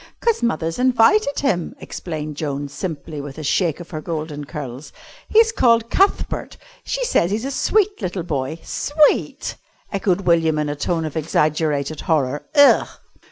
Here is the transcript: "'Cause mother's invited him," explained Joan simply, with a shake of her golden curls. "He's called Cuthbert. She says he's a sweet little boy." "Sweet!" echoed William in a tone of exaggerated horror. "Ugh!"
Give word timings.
"'Cause 0.19 0.41
mother's 0.41 0.79
invited 0.79 1.41
him," 1.41 1.75
explained 1.79 2.35
Joan 2.35 2.67
simply, 2.69 3.21
with 3.21 3.37
a 3.37 3.43
shake 3.43 3.79
of 3.79 3.91
her 3.91 4.01
golden 4.01 4.45
curls. 4.45 4.91
"He's 5.29 5.51
called 5.51 5.91
Cuthbert. 5.91 6.57
She 6.83 7.05
says 7.05 7.29
he's 7.29 7.45
a 7.45 7.51
sweet 7.51 8.01
little 8.01 8.23
boy." 8.23 8.57
"Sweet!" 8.63 9.57
echoed 9.93 10.21
William 10.21 10.57
in 10.57 10.69
a 10.69 10.75
tone 10.75 11.05
of 11.05 11.15
exaggerated 11.15 12.01
horror. 12.01 12.47
"Ugh!" 12.55 12.87